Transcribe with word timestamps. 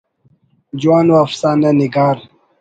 جوان 0.81 1.07
ءُ 1.13 1.21
افسانہ 1.25 1.69
نگار 1.79 2.17